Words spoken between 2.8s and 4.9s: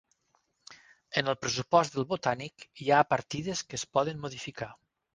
hi ha partides que es poden modificar.